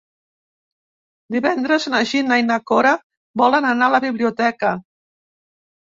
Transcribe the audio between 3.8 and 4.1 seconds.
a la